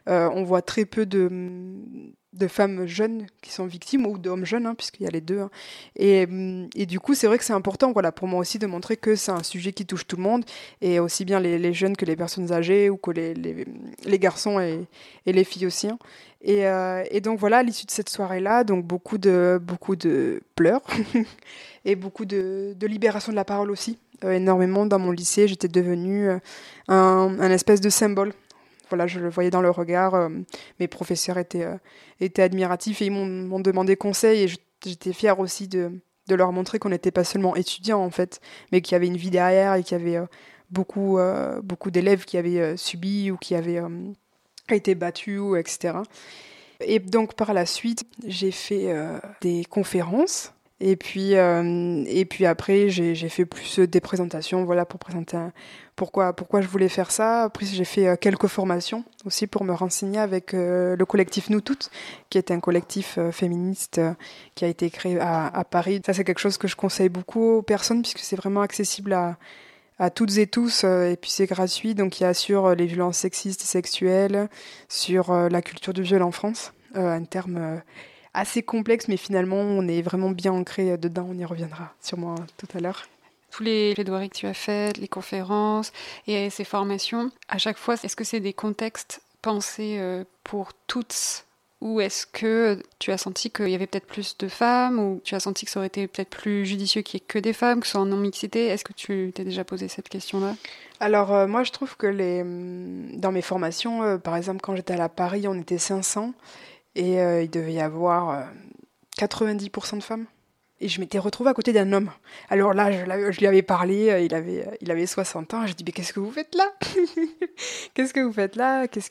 [0.08, 1.30] euh, on voit très peu de
[2.32, 5.40] de femmes jeunes qui sont victimes ou d'hommes jeunes, hein, puisqu'il y a les deux.
[5.40, 5.50] Hein.
[5.96, 6.26] Et,
[6.76, 9.16] et, du coup, c'est vrai que c'est important voilà, pour moi aussi de montrer que
[9.16, 10.44] c'est un sujet qui touche tout le monde,
[10.80, 13.66] et aussi bien les, jeunes que les personnes âgées ou que les, les,
[14.04, 14.86] les garçons et,
[15.26, 15.88] et, les filles aussi.
[15.88, 15.98] Hein.
[16.42, 20.40] Et, euh, et, donc voilà, à l'issue de cette soirée-là, donc beaucoup de, beaucoup de
[20.54, 20.82] pleurs
[21.84, 23.98] et beaucoup de, de, libération de la parole aussi.
[24.24, 26.38] Euh, énormément dans mon lycée, j'étais devenue euh,
[26.88, 28.32] un, un espèce de symbole
[28.90, 30.14] voilà, je le voyais dans le regard.
[30.14, 30.28] Euh,
[30.78, 31.76] mes professeurs étaient, euh,
[32.20, 34.48] étaient admiratifs et ils m'ont demandé conseil et
[34.84, 35.92] j'étais fière aussi de,
[36.28, 38.40] de leur montrer qu'on n'était pas seulement étudiants en fait,
[38.72, 40.26] mais qu'il y avait une vie derrière et qu'il y avait euh,
[40.70, 41.18] beaucoup,
[41.64, 43.82] beaucoup d'élèves qui avaient subi ou qui avaient
[44.70, 45.94] été battus, etc.
[46.78, 48.94] Et donc par la suite, j'ai fait
[49.40, 54.98] des conférences et puis, euh, et puis après, j'ai fait plus des présentations, voilà, pour
[54.98, 55.52] présenter un,
[55.94, 57.42] pourquoi, pourquoi je voulais faire ça.
[57.42, 61.60] Après, j'ai fait euh, quelques formations aussi pour me renseigner avec euh, le collectif Nous
[61.60, 61.90] Toutes,
[62.30, 64.00] qui est un collectif féministe
[64.54, 66.00] qui a été créé à, à Paris.
[66.06, 69.36] Ça, c'est quelque chose que je conseille beaucoup aux personnes puisque c'est vraiment accessible à,
[69.98, 71.94] à toutes et tous, et puis c'est gratuit.
[71.94, 74.48] Donc, il y a sur les violences sexistes et sexuelles,
[74.88, 77.82] sur la culture du viol en France, un terme
[78.34, 81.26] assez complexe, mais finalement, on est vraiment bien ancré dedans.
[81.30, 83.06] On y reviendra sûrement tout à l'heure.
[83.50, 85.92] Tous les plaidoiries que tu as faites, les conférences
[86.26, 91.44] et ces formations, à chaque fois, est-ce que c'est des contextes pensés euh, pour toutes
[91.80, 95.34] ou est-ce que tu as senti qu'il y avait peut-être plus de femmes ou tu
[95.34, 97.80] as senti que ça aurait été peut-être plus judicieux qu'il n'y ait que des femmes,
[97.80, 98.66] que ce soit en non-mixité?
[98.66, 100.56] Est-ce que tu t'es déjà posé cette question-là?
[101.00, 102.42] Alors, euh, moi, je trouve que les...
[103.16, 106.34] dans mes formations, euh, par exemple, quand j'étais à la Paris, on était 500
[106.94, 108.48] et euh, il devait y avoir
[109.18, 110.26] 90% euh, de femmes.
[110.82, 112.10] Et je m'étais retrouvée à côté d'un homme.
[112.48, 115.66] Alors là, je, lui avais parlé, euh, il avait, il avait 60 ans.
[115.66, 116.72] Je dis, mais qu'est-ce que vous faites là?
[117.94, 118.88] Qu'est-ce que vous faites là?
[118.88, 119.10] Qu'est-ce.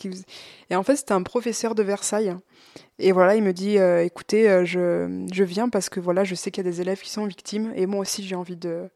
[0.72, 2.36] Et en fait, c'était un professeur de Versailles.
[2.98, 6.66] Et voilà, il me dit, écoutez, je, je viens parce que voilà, je sais qu'il
[6.66, 7.72] y a des élèves qui sont victimes.
[7.76, 8.90] Et moi aussi, j'ai envie de,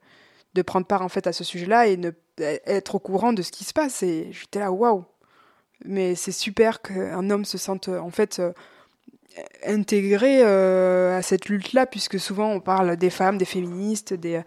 [0.55, 3.51] de prendre part en fait à ce sujet-là et ne, être au courant de ce
[3.51, 4.01] qui se passe.
[4.03, 5.05] Et j'étais là, waouh
[5.85, 8.41] Mais c'est super qu'un homme se sente en fait
[9.65, 14.41] intégré euh, à cette lutte-là, puisque souvent on parle des femmes, des féministes, des,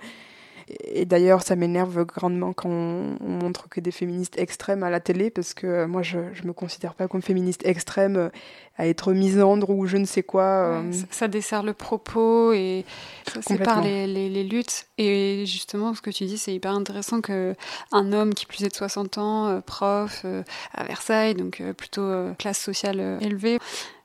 [0.68, 5.30] et d'ailleurs, ça m'énerve grandement quand on, montre que des féministes extrêmes à la télé,
[5.30, 8.28] parce que euh, moi, je ne me considère pas comme féministe extrême euh,
[8.76, 10.42] à être misandre ou je ne sais quoi.
[10.42, 10.92] Euh.
[11.10, 12.84] ça, dessert le propos et
[13.32, 14.86] ça sépare les, les, les, luttes.
[14.98, 17.54] Et justement, ce que tu dis, c'est hyper intéressant qu'un
[17.92, 20.26] homme qui plus est de 60 ans, prof
[20.74, 23.58] à Versailles, donc plutôt classe sociale élevée,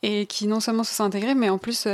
[0.03, 1.85] et qui non seulement se sent intégré, mais en plus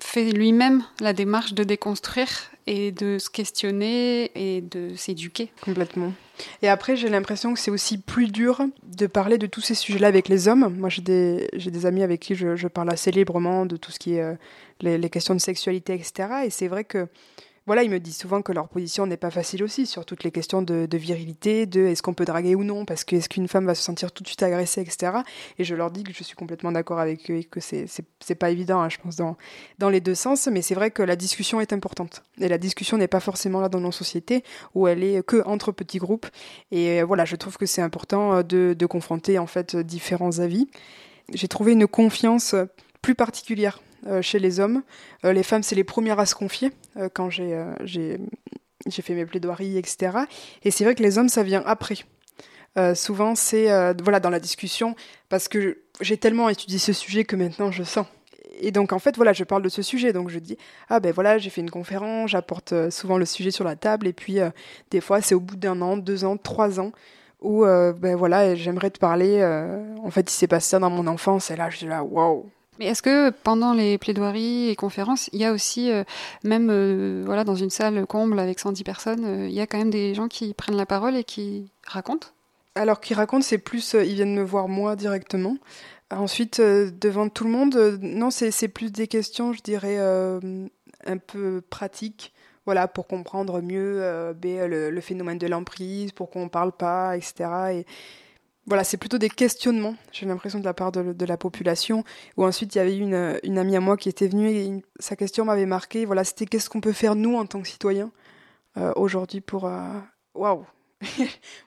[0.00, 2.28] fait lui-même la démarche de déconstruire
[2.66, 5.50] et de se questionner et de s'éduquer.
[5.60, 6.12] Complètement.
[6.62, 10.08] Et après, j'ai l'impression que c'est aussi plus dur de parler de tous ces sujets-là
[10.08, 10.74] avec les hommes.
[10.78, 14.14] Moi, j'ai des, des amis avec qui je, parle assez librement de tout ce qui
[14.14, 14.34] est euh,
[14.80, 16.28] les, questions de sexualité, etc.
[16.46, 17.06] Et c'est vrai que
[17.66, 20.30] voilà, ils me disent souvent que leur position n'est pas facile aussi sur toutes les
[20.30, 23.64] questions de, virilité, de est-ce qu'on peut draguer ou non, parce que est-ce qu'une femme
[23.64, 25.12] va se sentir tout de suite agressée, etc.
[25.58, 28.04] Et je leur dis que je suis complètement d'accord avec eux et que c'est,
[28.38, 29.38] pas évident, hein, je pense, dans,
[29.78, 32.22] dans les deux sens, mais c'est vrai que la discussion est importante.
[32.38, 35.72] Et la discussion n'est pas forcément là dans nos sociétés, où elle est que entre
[35.72, 36.26] petits groupes.
[36.70, 40.38] Et euh, voilà, je trouve que c'est important euh, de, de confronter, en fait, différents
[40.38, 40.68] avis.
[41.32, 42.54] J'ai trouvé une confiance
[43.00, 44.82] plus particulière euh, chez les hommes.
[45.24, 47.56] Euh, les femmes, c'est les premières à se confier euh, quand j'ai
[48.86, 50.18] j'ai fait mes plaidoiries, etc.
[50.62, 51.96] Et c'est vrai que les hommes, ça vient après.
[52.94, 53.68] souvent, c'est
[54.02, 54.94] voilà dans la discussion
[55.30, 58.06] parce que j'ai tellement étudié ce sujet que maintenant je sens.
[58.60, 60.58] Et donc en fait voilà, je parle de ce sujet, donc je dis
[60.90, 64.12] ah ben voilà, j'ai fait une conférence, j'apporte souvent le sujet sur la table, et
[64.12, 64.38] puis
[64.90, 66.92] des fois c'est au bout d'un an, deux ans, trois ans
[67.40, 69.42] où ben voilà, j'aimerais te parler.
[70.02, 72.50] en fait, il s'est passé ça dans mon enfance, et là je suis là waouh,
[72.78, 76.04] mais est-ce que pendant les plaidoiries et conférences, il y a aussi, euh,
[76.42, 79.78] même euh, voilà, dans une salle comble avec 110 personnes, euh, il y a quand
[79.78, 82.28] même des gens qui prennent la parole et qui racontent?
[82.74, 85.56] Alors, qui racontent, c'est plus, ils viennent me voir moi directement.
[86.10, 92.32] Ensuite, devant tout le monde, non, c'est plus des questions, je dirais, un peu pratiques.
[92.66, 97.44] Voilà, pour comprendre mieux ben, le, phénomène de l'emprise, pour qu'on ne parle pas, etc.
[97.72, 97.86] Et,
[98.66, 102.02] voilà, c'est plutôt des questionnements, j'ai l'impression, de la part de, la population.
[102.36, 105.44] Ou ensuite, il y avait une, amie à moi qui était venue et sa question
[105.44, 106.06] m'avait marqué.
[106.06, 108.10] Voilà, c'était qu'est-ce qu'on peut faire, nous, en tant que citoyens,
[108.78, 109.66] euh, aujourd'hui, pour.
[109.66, 110.00] Euh,
[110.34, 110.64] waouh!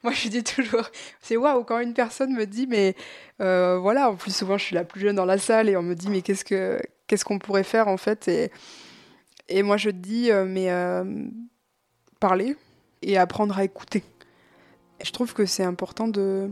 [0.04, 0.90] Moi, je dis toujours,
[1.22, 2.96] c'est waouh quand une personne me dit, mais
[3.42, 5.84] euh, voilà, en plus souvent je suis la plus jeune dans la salle et on
[5.84, 8.52] me dit, mais qu'est-ce que qu'est-ce qu'on pourrait faire en fait et,
[9.48, 10.72] et moi je dis, mais
[12.20, 12.56] parler
[13.04, 14.04] et apprendre à écouter.
[15.04, 16.50] Je trouve que c'est important de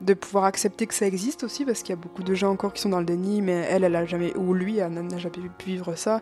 [0.00, 2.72] de pouvoir accepter que ça existe aussi parce qu'il y a beaucoup de gens encore
[2.72, 5.48] qui sont dans le déni, mais elle, elle a jamais ou lui, elle n'a jamais
[5.58, 6.20] pu vivre ça.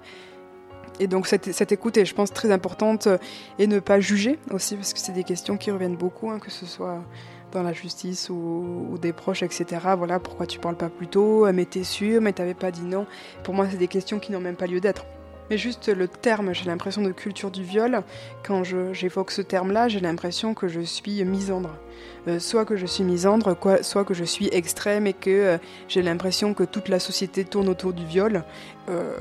[1.00, 3.18] Et donc cette, cette, écoute est, je pense, très importante euh,
[3.58, 6.50] et ne pas juger aussi, parce que c'est des questions qui reviennent beaucoup, hein, que
[6.50, 7.02] ce soit
[7.50, 9.80] dans la justice ou, ou, des proches, etc.
[9.96, 13.06] Voilà, pourquoi tu parles pas plus tôt Mais t'es sûr Mais t'avais pas dit non
[13.42, 15.04] Pour moi, c'est des questions qui n'ont même pas lieu d'être.
[15.50, 18.02] Mais juste le terme, j'ai l'impression de culture du viol,
[18.46, 21.70] quand j'évoque ce terme-là, j'ai l'impression que je suis misandre.
[22.26, 26.00] Euh, soit que je suis misandre, soit que je suis extrême et que euh, j'ai
[26.00, 28.44] l'impression que toute la société tourne autour du viol.
[28.88, 29.12] Euh,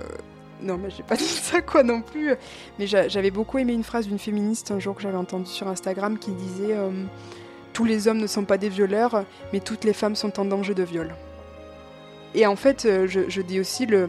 [0.62, 2.34] non, mais j'ai pas dit ça quoi non plus.
[2.80, 6.18] Mais j'avais beaucoup aimé une phrase d'une féministe un jour que j'avais entendue sur Instagram
[6.18, 6.76] qui disait
[7.74, 10.74] Tous les hommes ne sont pas des violeurs, mais toutes les femmes sont en danger
[10.74, 11.14] de viol.
[12.36, 14.08] Et en fait, euh, je, dis aussi le,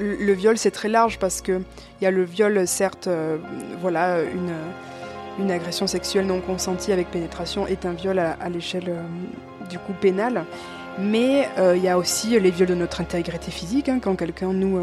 [0.00, 1.60] viol, c'est très large parce que
[2.00, 3.36] il y a le viol, certes, euh,
[3.80, 9.02] voilà, une, agression sexuelle non consentie avec pénétration est un viol à, l'échelle euh,
[9.68, 10.44] du coup pénale.
[11.00, 14.80] Mais il y a aussi les viols de notre intégrité physique, hein, quand quelqu'un nous,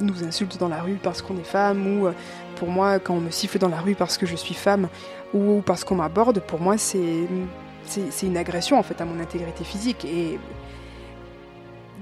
[0.00, 2.08] nous insulte dans la rue parce qu'on est femme, ou
[2.56, 4.88] pour moi, quand on me siffle dans la rue parce que je suis femme,
[5.34, 7.26] ou parce qu'on m'aborde, pour moi, c'est
[8.22, 10.06] une agression en fait à mon intégrité physique.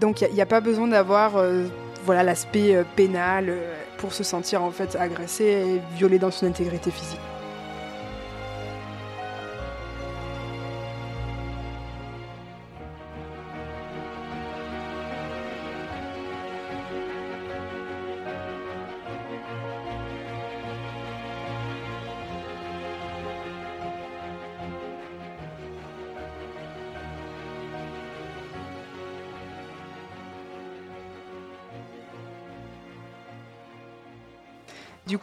[0.01, 1.33] Donc, il n'y a, pas besoin d'avoir
[2.05, 3.55] voilà l'aspect pénal
[3.99, 7.21] pour se sentir en fait agressé et violé dans son intégrité physique.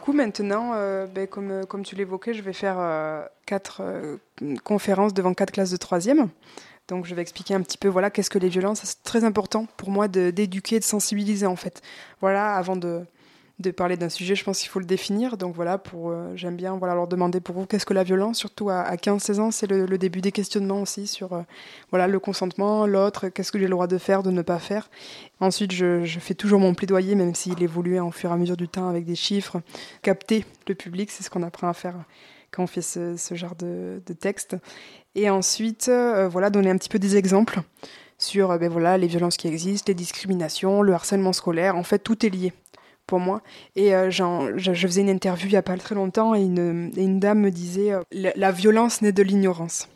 [0.06, 4.16] Coup, maintenant, euh, ben, comme, comme tu l'évoquais, je vais faire euh, quatre euh,
[4.62, 6.28] conférences devant quatre classes de troisième.
[6.86, 8.82] Donc, je vais expliquer un petit peu, voilà, qu'est-ce que les violences.
[8.84, 11.82] C'est très important pour moi d'éduquer, de, sensibiliser, en fait.
[12.20, 13.04] Voilà, avant de,
[13.58, 15.38] de parler d'un sujet, je pense qu'il faut le définir.
[15.38, 18.38] Donc voilà, pour euh, j'aime bien voilà leur demander pour vous qu'est-ce que la violence,
[18.38, 21.42] surtout à, à 15-16 ans, c'est le, début des questionnements aussi sur euh,
[21.90, 24.90] voilà le consentement, l'autre, qu'est-ce que j'ai le droit de faire, de ne pas faire.
[25.40, 28.68] Ensuite, je, fais toujours mon plaidoyer, même s'il évolue en fur et à mesure du
[28.68, 29.62] temps avec des chiffres,
[30.02, 31.94] capter le public, c'est ce qu'on apprend à faire
[32.50, 34.56] quand on fait ce, genre de, de, texte.
[35.14, 37.60] Et ensuite, euh, voilà, donner un petit peu des exemples
[38.18, 41.76] sur ben voilà les violences qui existent, les discriminations, le harcèlement scolaire.
[41.76, 42.52] En fait, tout est lié
[43.06, 43.42] pour moi.
[43.74, 47.40] Et euh, je, faisais une interview il n'y a pas très longtemps et une, dame
[47.40, 49.88] me disait euh, la, la, violence naît de l'ignorance.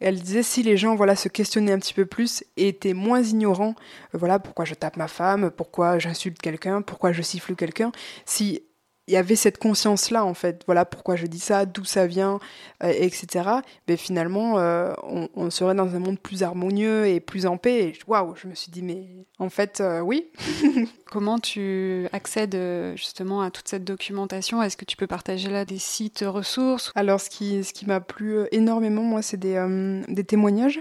[0.00, 3.22] Elle disait si les gens voilà se questionnaient un petit peu plus et étaient moins
[3.22, 3.74] ignorants,
[4.14, 7.92] euh, voilà pourquoi je tape ma femme, pourquoi j'insulte quelqu'un, pourquoi je siffle quelqu'un,
[8.26, 8.62] si
[9.06, 10.62] il y avait cette conscience là en fait.
[10.66, 12.38] Voilà pourquoi je dis ça d'où ça vient
[12.82, 13.48] euh, etc
[13.86, 17.92] mais finalement euh, on, on, serait dans un monde plus harmonieux et plus en paix.
[18.06, 19.06] Waouh je me suis dit mais
[19.38, 20.30] en fait euh, oui.
[21.10, 22.56] Comment tu accèdes
[22.96, 24.62] justement à toute cette documentation?
[24.62, 26.90] Est-ce que tu peux partager là des sites ressources?
[26.94, 30.80] Alors ce qui ce qui m'a plu énormément moi c'est des, des témoignages.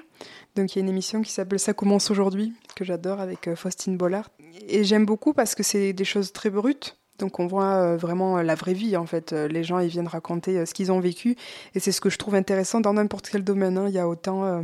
[0.56, 3.98] Donc il y a une émission qui s'appelle Ça commence aujourd'hui que j'adore avec Faustine
[3.98, 4.30] Bollard.
[4.68, 8.42] Et j'aime beaucoup parce que c'est des choses très brutes donc on voit euh, vraiment
[8.42, 9.32] la vraie vie en fait.
[9.32, 11.36] Les gens ils viennent raconter euh, ce qu'ils ont vécu
[11.76, 13.78] et c'est ce que je trouve intéressant dans n'importe quel domaine.
[13.78, 13.86] Hein.
[13.88, 14.62] Il y a autant euh,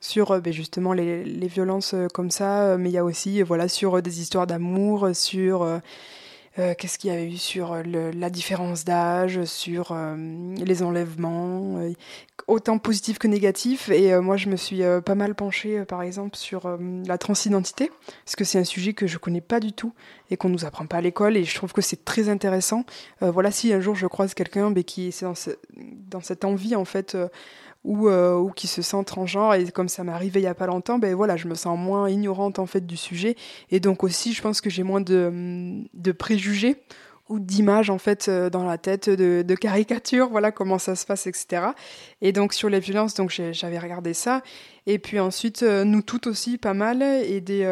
[0.00, 4.02] sur ben, justement les, les, violences comme ça, mais il y a aussi voilà sur
[4.02, 5.80] des histoires d'amour, sur
[6.58, 10.16] euh, qu'est-ce qu'il y a eu sur le, la différence d'âge, sur euh,
[10.56, 11.92] les enlèvements, euh,
[12.46, 13.88] autant positif que négatif.
[13.88, 17.90] Et moi, je me suis pas mal penchée, par exemple, sur la transidentité,
[18.24, 19.94] parce que c'est un sujet que je connais pas du tout
[20.30, 21.36] et qu'on nous apprend pas à l'école.
[21.36, 22.84] Et je trouve que c'est très intéressant.
[23.20, 25.24] voilà, si un jour je croise quelqu'un qui est
[26.10, 27.16] dans cette envie, en fait
[27.84, 30.54] ou, euh, ou qui se sentent transgenres et comme ça m'est arrivé il y a
[30.54, 33.36] pas longtemps ben voilà je me sens moins ignorante en fait du sujet.
[33.70, 36.76] Et donc aussi je pense que j'ai moins de, préjugés
[37.28, 41.26] ou d'images en fait euh, dans la tête de, caricatures voilà comment ça se passe
[41.26, 41.68] etc
[42.20, 44.42] et donc sur les violences donc j'avais regardé ça.
[44.86, 47.66] Et puis ensuite euh, nous toutes aussi pas mal et des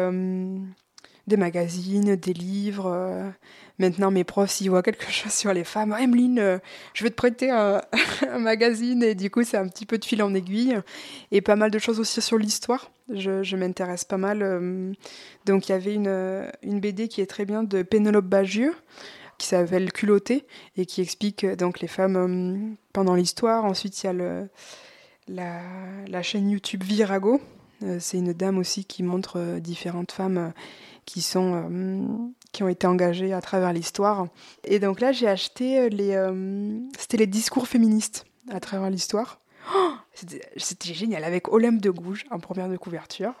[1.37, 3.33] magazines des livres
[3.79, 6.57] Maintenant, mes profs, s'ils voient quelque chose sur les femmes, oh, Emeline, euh,
[6.93, 7.81] je vais te prêter un,
[8.39, 9.03] magazine.
[9.03, 10.77] Et du coup, c'est un petit peu de fil en aiguille.
[11.31, 12.91] Et pas mal de choses aussi sur l'histoire.
[13.13, 14.41] Je, m'intéresse pas mal.
[14.41, 14.93] Euh,
[15.45, 18.73] donc, il y avait une, une BD qui est très bien de Pénélope Bagieux
[19.37, 20.45] qui s'appelle Culotté
[20.77, 23.65] et qui explique euh, donc les femmes euh, pendant l'histoire.
[23.65, 24.47] Ensuite, il y a le,
[25.27, 27.41] la, chaîne YouTube Virago.
[27.83, 30.49] Euh, c'est une dame aussi qui montre euh, différentes femmes euh,
[31.05, 32.05] qui sont euh,
[32.51, 34.27] qui ont été engagées à travers l'histoire.
[34.63, 39.39] Et donc là, j'ai acheté euh, les euh, c'était les discours féministes à travers l'histoire.
[39.75, 43.33] Oh, c'était génial avec Olympe de Gouges en première de couverture.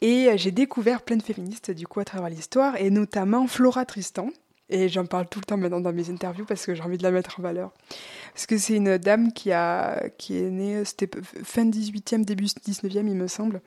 [0.00, 3.84] Et euh, j'ai découvert plein de féministes du coup à travers l'histoire et notamment Flora
[3.84, 4.28] Tristan.
[4.68, 7.02] Et j'en parle tout le temps maintenant dans mes interviews parce que j'ai envie de
[7.02, 7.72] la mettre en valeur.
[8.32, 11.10] Parce que c'est une dame qui, a, qui est née, c'était
[11.44, 13.60] fin 18e, début 19e, il me semble.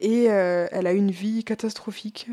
[0.00, 2.26] Et elle a eu une vie catastrophique.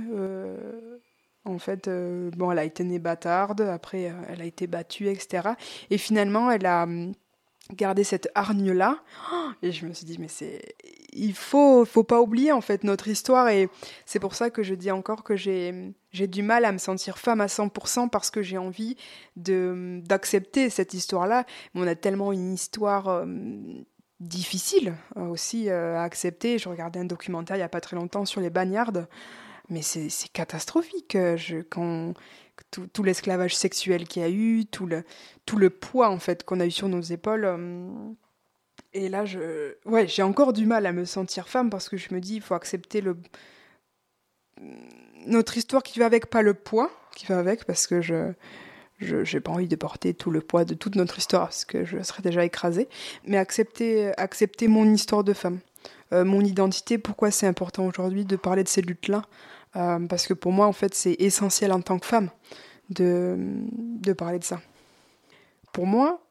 [1.48, 5.08] En fait, euh, bon, elle a été née bâtarde, après euh, elle a été battue,
[5.10, 5.50] etc.
[5.90, 7.14] Et finalement, elle a hum,
[7.74, 9.00] gardé cette hargne-là.
[9.62, 10.76] Et je me suis dit, mais c'est.
[11.14, 13.50] Il faut, faut pas oublier en fait notre histoire.
[13.50, 13.70] Et
[14.06, 17.18] c'est pour ça que je dis encore que j'ai j'ai du mal à me sentir
[17.18, 18.98] femme à 100% parce que j'ai envie
[19.36, 21.46] de d'accepter cette histoire-là.
[21.74, 23.26] Mais on a tellement une histoire
[24.20, 26.58] difficile euh, aussi à accepter.
[26.58, 29.08] Je regardais un documentaire il y a pas très longtemps sur les bagnardes,
[29.70, 31.16] mais c'est catastrophique.
[31.16, 31.38] euh,
[31.70, 32.14] quand
[32.72, 35.04] tout, l'esclavage sexuel qu'il y a eu, tout le
[35.46, 37.46] tout le poids en fait qu'on a eu sur nos épaules.
[37.46, 37.88] euh,
[38.94, 42.14] et là, je, ouais, j'ai encore du mal à me sentir femme parce que je
[42.14, 43.18] me dis, il faut accepter le
[45.28, 48.34] notre histoire qui va avec, pas le poids qui va avec, parce que je
[49.00, 52.02] j'ai pas envie de porter tout le poids de toute notre histoire parce que je
[52.02, 52.90] serais déjà écrasée,
[53.26, 55.60] mais accepter accepter mon histoire de femme,
[56.14, 56.98] euh, mon identité.
[56.98, 59.24] Pourquoi c'est important aujourd'hui de parler de ces luttes-là
[59.76, 62.30] Euh, Parce que pour moi, en fait, c'est essentiel en tant que femme
[62.90, 64.62] de de parler de ça.
[65.74, 66.22] Pour moi,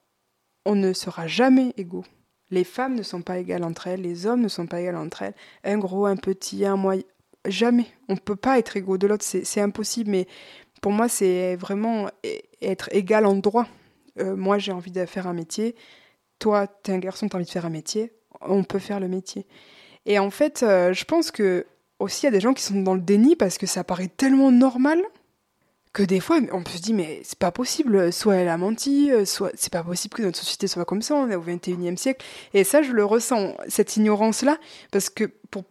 [0.64, 2.05] on ne sera jamais égaux.
[2.51, 5.22] Les femmes ne sont pas égales entre elles, les hommes ne sont pas égaux entre
[5.22, 5.35] elles.
[5.64, 7.03] Un gros, un petit, un moyen.
[7.46, 7.87] Jamais.
[8.09, 10.11] On ne peut pas être égaux de l'autre, c'est impossible.
[10.11, 10.27] Mais
[10.81, 12.09] pour moi, c'est vraiment
[12.61, 13.66] être égal en droit.
[14.18, 15.77] Euh, moi, j'ai envie de faire un métier.
[16.38, 18.12] Toi, t'es un garçon, t'as envie de faire un métier.
[18.40, 19.46] On peut faire le métier.
[20.07, 21.66] Et en fait, euh, je pense que
[21.99, 24.09] aussi, il y a des gens qui sont dans le déni parce que ça paraît
[24.09, 25.03] tellement normal
[25.93, 28.13] que des fois, on peut se dire, mais c'est pas possible.
[28.13, 31.15] Soit elle a menti, euh, soit c'est pas possible que notre société soit comme ça.
[31.15, 32.25] On est au 21e siècle.
[32.53, 34.59] Et ça, je le ressens, cette ignorance-là,
[34.91, 35.65] parce que pour...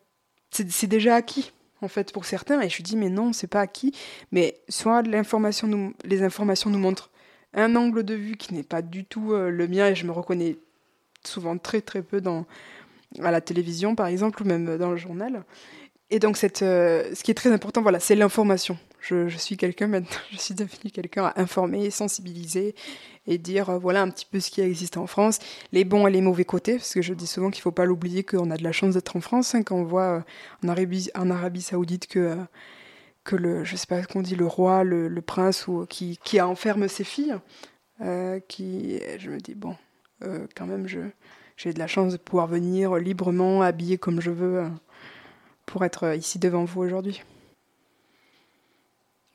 [0.49, 3.93] c'est déjà acquis en fait pour certains et je dis mais non c'est pas acquis
[4.31, 7.11] mais soit l'information nous les informations nous montrent
[7.53, 10.11] un angle de vue qui n'est pas du tout euh, le mien et je me
[10.11, 10.57] reconnais
[11.25, 12.45] souvent très très peu dans
[13.21, 15.43] à la télévision par exemple ou même dans le journal
[16.09, 18.77] et donc euh, ce qui est très important voilà c'est l'information.
[19.01, 22.73] Je, suis quelqu'un maintenant je suis devenue quelqu'un à informer sensibiliser
[23.27, 25.39] et dire euh, voilà un petit peu ce qui existe en France
[25.71, 27.85] les bons et les mauvais côtés, parce que je dis souvent qu'il ne faut pas
[27.85, 30.21] l'oublier qu'on a de la chance d'être en France, hein, quand on voit euh,
[30.63, 32.37] en, Arabie, en Arabie Saoudite que,
[33.23, 36.87] que le, je sais pas qu'on dit, le roi, le, prince, ou, qui, qui enferme
[36.87, 37.35] ses filles,
[38.47, 39.75] qui, je me dis, bon,
[40.55, 40.87] quand même,
[41.57, 44.69] j'ai de la chance de pouvoir venir librement, habillée comme je veux, euh,
[45.65, 47.21] pour être euh, ici devant vous aujourd'hui.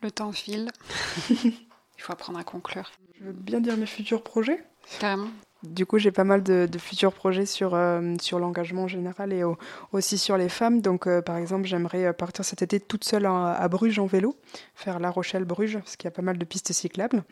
[0.02, 0.70] Le temps file.
[1.30, 2.90] Il faut apprendre à conclure.
[3.18, 4.64] Je veux bien dire mes futurs projets.
[4.98, 5.28] Carrément.
[5.62, 9.30] Du coup, j'ai pas mal de, de futurs projets sur, euh, sur l'engagement en général
[9.34, 9.58] et au-
[9.92, 10.80] aussi sur les femmes.
[10.80, 14.34] Donc, euh, par exemple, j'aimerais partir cet été toute seule en- à Bruges en vélo,
[14.74, 17.22] faire La Rochelle-Bruges, parce qu'il y a pas mal de pistes cyclables.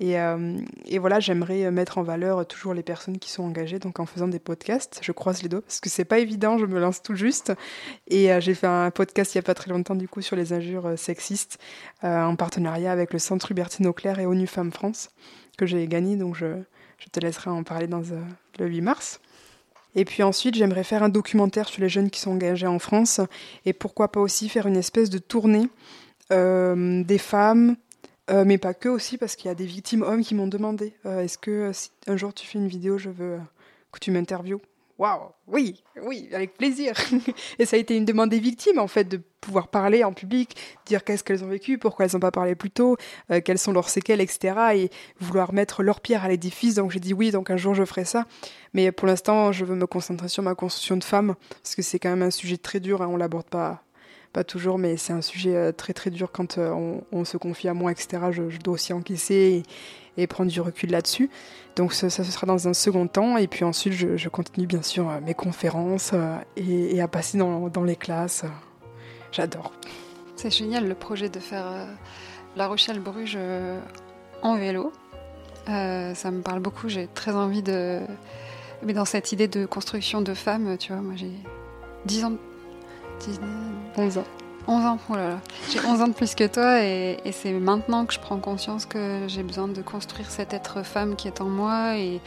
[0.00, 3.78] Et, euh, et voilà, j'aimerais euh, mettre en valeur toujours les personnes qui sont engagées,
[3.78, 4.98] donc en faisant des podcasts.
[5.02, 7.52] Je croise les doigts, parce que c'est pas évident, je me lance tout juste.
[8.08, 10.36] Et euh, j'ai fait un podcast il y a pas très longtemps, du coup, sur
[10.36, 11.58] les injures euh, sexistes,
[12.02, 15.10] euh, en partenariat avec le Centre Hubertine Auclair et ONU Femmes France,
[15.56, 16.34] que j'ai gagné, donc
[17.00, 18.22] je te laisserai en parler dans euh,
[18.58, 19.20] le 8 mars.
[19.94, 23.20] Et puis ensuite, j'aimerais faire un documentaire sur les jeunes qui sont engagés en France
[23.64, 25.68] et pourquoi pas aussi faire une espèce de tournée
[26.30, 27.76] euh, des femmes,
[28.30, 30.94] euh, mais pas que aussi, parce qu'il y a des victimes hommes qui m'ont demandé
[31.04, 33.38] euh, est-ce que euh, si un jour tu fais une vidéo, je veux
[33.92, 34.60] que tu m'interviewes
[34.98, 36.94] Waouh, oui, oui, avec plaisir.
[37.58, 40.54] et ça a été une demande des victimes, en fait, de pouvoir parler en public,
[40.84, 42.98] dire qu'est-ce qu'elles ont vécu, pourquoi elles n'ont pas parlé plus tôt,
[43.42, 44.54] quelles sont leurs séquelles, etc.
[44.74, 46.74] Et vouloir mettre leur pierre à l'édifice.
[46.74, 48.26] Donc j'ai dit oui, donc un jour je ferai ça.
[48.74, 51.98] Mais pour l'instant, je veux me concentrer sur ma construction de femme, parce que c'est
[51.98, 53.82] quand même un sujet très dur, hein, on l'aborde pas,
[54.32, 57.68] pas toujours, mais c'est un sujet euh, très très dur quand euh, on, se confie
[57.68, 58.22] à moi, etc.
[58.30, 59.62] Je, dois aussi encaisser
[60.16, 61.30] et, prendre du recul là-dessus.
[61.76, 65.08] Donc ça, ce sera dans un second temps, et puis ensuite je, continue bien sûr
[65.08, 66.12] euh, mes conférences
[66.56, 68.44] et, à passer dans, les classes.
[69.32, 69.72] J'adore.
[70.36, 71.86] C'est génial le projet de faire
[72.56, 73.38] La Rochelle-Bruges
[74.42, 74.92] en vélo.
[75.66, 76.88] Ça me parle beaucoup.
[76.88, 78.00] J'ai très envie de.
[78.82, 81.32] Mais dans cette idée de construction de femmes, tu vois, moi j'ai
[82.06, 82.32] 10 ans.
[83.20, 83.48] 19,
[83.96, 84.24] 11 ans.
[84.66, 85.40] 11 ans, oh là là.
[85.70, 89.24] J'ai 11 ans de plus que toi et, c'est maintenant que je prends conscience que
[89.26, 92.20] j'ai besoin de construire cet être femme qui est en moi et,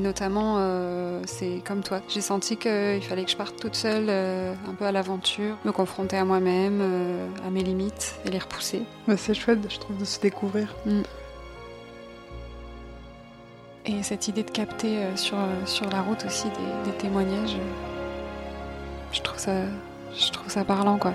[0.00, 2.00] notamment, euh, c'est comme toi.
[2.08, 5.72] J'ai senti qu'il fallait que je parte toute seule, euh, un peu à l'aventure, me
[5.72, 8.82] confronter à moi-même, euh, à mes limites et les repousser.
[9.16, 10.74] c'est chouette, je trouve, de se découvrir.
[10.86, 11.02] Mm.
[13.86, 17.56] Et cette idée de capter sur, sur la route aussi des, des témoignages,
[19.12, 19.52] je trouve ça,
[20.18, 21.12] je trouve ça parlant quoi.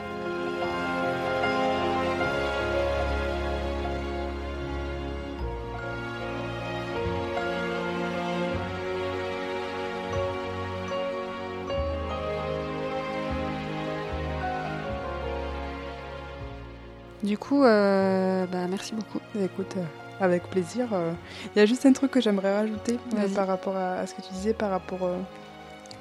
[17.26, 19.20] Du coup, euh, bah, merci beaucoup.
[19.42, 19.84] Écoute, euh,
[20.24, 20.90] avec plaisir.
[20.94, 21.12] Euh,
[21.56, 23.00] il y a juste un truc que j'aimerais rajouter
[23.34, 25.10] par rapport à, ce que tu disais, par rapport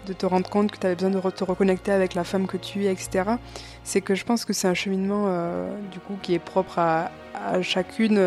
[0.06, 2.56] de te rendre compte que tu avais besoin de te reconnecter avec la femme que
[2.56, 3.30] tu es, etc.
[3.82, 5.26] C'est que je pense que c'est un cheminement
[5.90, 7.10] du coup qui est propre à,
[7.62, 8.18] chacune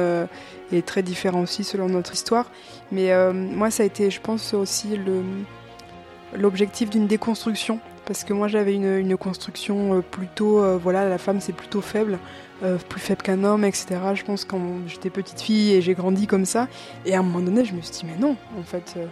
[0.71, 2.51] et très différent aussi selon notre histoire.
[2.91, 4.99] Mais moi, ça a été, je pense, aussi
[6.36, 11.53] l'objectif d'une déconstruction parce que moi j'avais une, une, construction plutôt, voilà, la femme c'est
[11.53, 12.19] plutôt faible,
[12.63, 13.99] euh, plus faible qu'un homme, etc.
[14.15, 16.67] Je pense quand j'étais petite fille et j'ai grandi comme ça.
[17.05, 19.05] Et à un moment donné, je me suis dit, mais non, en fait, euh,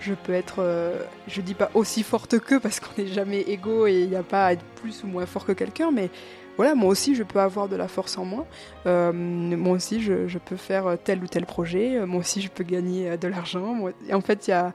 [0.00, 3.86] je peux être, euh, je dis pas aussi forte que parce qu'on n'est jamais égaux
[3.86, 6.10] et il n'y a pas à être plus ou moins fort que quelqu'un, mais
[6.56, 8.46] voilà, moi aussi, je peux avoir de la force en moi.
[8.84, 12.04] moi aussi, je, peux faire tel ou tel projet.
[12.04, 13.88] Moi aussi, je peux gagner de l'argent.
[14.06, 14.74] Et en fait, y a,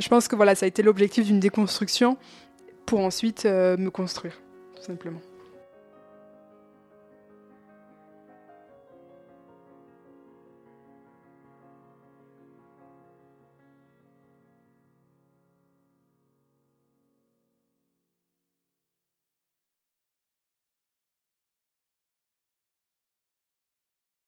[0.00, 2.16] je pense que voilà, ça a été l'objectif d'une déconstruction
[2.84, 4.40] pour ensuite me construire,
[4.74, 5.20] tout simplement.